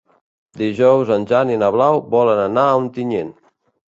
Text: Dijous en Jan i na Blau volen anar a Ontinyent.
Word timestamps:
Dijous 0.61 1.09
en 1.15 1.27
Jan 1.33 1.51
i 1.51 1.59
na 1.63 1.69
Blau 1.77 2.01
volen 2.15 2.43
anar 2.47 2.63
a 2.71 2.79
Ontinyent. 2.79 3.33